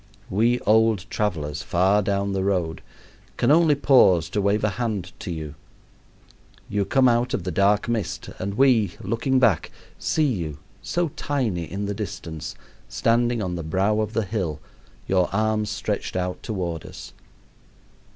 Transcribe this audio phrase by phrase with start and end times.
[0.31, 2.81] We old travelers, far down the road,
[3.37, 5.53] can only pause to wave a hand to you.
[6.67, 9.69] You come out of the dark mist, and we, looking back,
[9.99, 12.55] see you, so tiny in the distance,
[12.89, 14.59] standing on the brow of the hill,
[15.07, 17.13] your arms stretched out toward us.